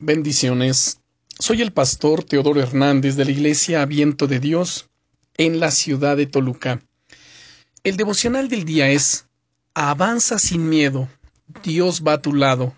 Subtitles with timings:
[0.00, 1.00] Bendiciones.
[1.40, 4.88] Soy el pastor Teodoro Hernández de la Iglesia Viento de Dios
[5.36, 6.80] en la ciudad de Toluca.
[7.82, 9.26] El devocional del día es
[9.74, 11.08] Avanza sin miedo,
[11.64, 12.76] Dios va a tu lado.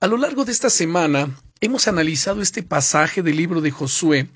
[0.00, 4.30] A lo largo de esta semana hemos analizado este pasaje del libro de Josué,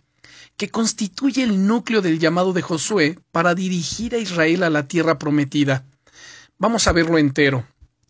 [0.58, 5.18] que constituye el núcleo del llamado de Josué para dirigir a Israel a la tierra
[5.18, 5.86] prometida.
[6.58, 7.66] Vamos a verlo entero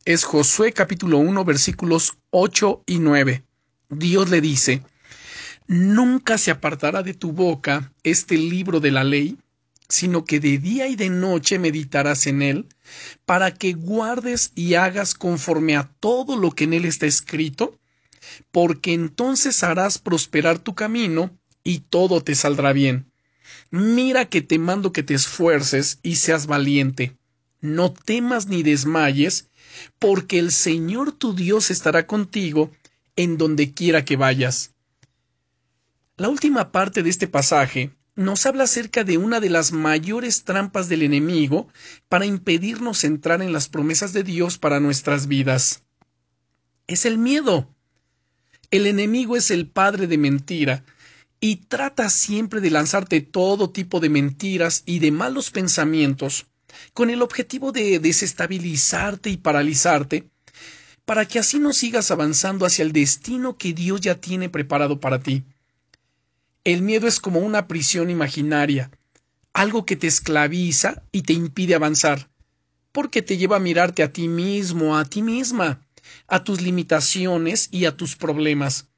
[0.07, 3.45] es Josué capítulo 1 versículos 8 y 9.
[3.91, 4.83] Dios le dice,
[5.69, 9.39] Nunca se apartará de tu boca este libro de la ley,
[9.89, 12.67] sino que de día y de noche meditarás en él,
[13.25, 17.79] para que guardes y hagas conforme a todo lo que en él está escrito,
[18.51, 21.31] porque entonces harás prosperar tu camino
[21.63, 23.13] y todo te saldrá bien.
[23.71, 27.17] Mira que te mando que te esfuerces y seas valiente.
[27.65, 29.49] No temas ni desmayes,
[29.99, 32.71] porque el Señor tu Dios estará contigo
[33.17, 34.75] en donde quiera que vayas.
[36.19, 40.91] La última parte de este pasaje nos habla acerca de una de las mayores trampas
[40.91, 41.67] del enemigo
[42.11, 45.85] para impedirnos entrar en las promesas de Dios para nuestras vidas.
[46.87, 47.75] Es el miedo.
[48.71, 50.85] El enemigo es el padre de mentira
[51.41, 56.47] y trata siempre de lanzarte todo tipo de mentiras y de malos pensamientos
[56.93, 60.29] con el objetivo de desestabilizarte y paralizarte,
[61.05, 65.21] para que así no sigas avanzando hacia el destino que Dios ya tiene preparado para
[65.21, 65.45] ti.
[66.65, 68.91] El miedo es como una prisión imaginaria,
[69.53, 72.31] algo que te esclaviza y te impide avanzar,
[72.91, 75.87] porque te lleva a mirarte a ti mismo, a ti misma,
[76.27, 78.89] a tus limitaciones y a tus problemas.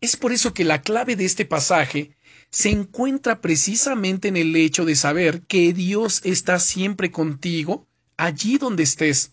[0.00, 2.16] Es por eso que la clave de este pasaje
[2.50, 7.86] se encuentra precisamente en el hecho de saber que Dios está siempre contigo,
[8.16, 9.32] allí donde estés.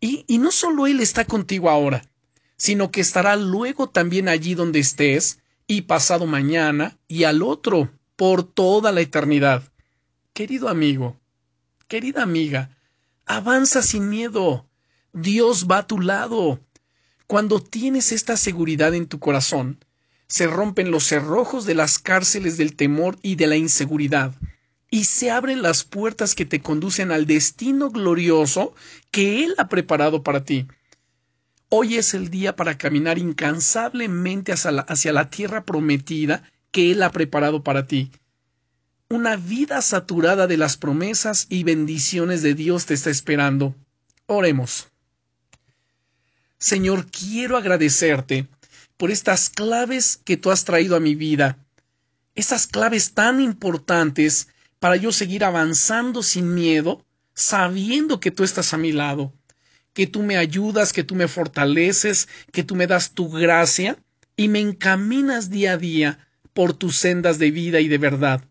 [0.00, 2.08] Y, no solo Él está contigo ahora,
[2.56, 8.42] sino que estará luego también allí donde estés, y pasado mañana, y al otro, por
[8.42, 9.62] toda la eternidad.
[10.32, 11.20] Querido amigo,
[11.88, 12.76] querida amiga,
[13.26, 14.68] avanza sin miedo.
[15.12, 16.60] Dios va a tu lado.
[17.26, 19.84] Cuando tienes esta seguridad en tu corazón,
[20.28, 24.34] se rompen los cerrojos de las cárceles del temor y de la inseguridad,
[24.90, 28.74] y se abren las puertas que te conducen al destino glorioso
[29.10, 30.66] que Él ha preparado para ti.
[31.70, 37.62] Hoy es el día para caminar incansablemente hacia la, tierra prometida que Él ha preparado
[37.62, 38.10] para ti.
[39.10, 43.74] Una vida saturada de las promesas y bendiciones de Dios te está esperando.
[44.26, 44.88] Oremos.
[46.58, 48.46] Señor, quiero agradecerte
[48.98, 51.56] por estas claves que tú has traído a mi vida,
[52.34, 54.48] estas claves tan importantes
[54.78, 57.04] para yo seguir avanzando sin miedo,
[57.34, 59.32] sabiendo que tú estás a mi lado,
[59.94, 63.96] que tú me ayudas, que tú me fortaleces, que tú me das tu gracia
[64.36, 68.44] y me encaminas día a día por tus sendas de vida y de verdad.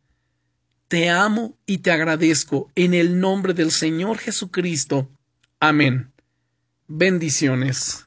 [0.88, 5.09] Te amo y te agradezco en el nombre del Señor Jesucristo.
[5.59, 6.12] Amén.
[6.88, 8.06] Bendiciones.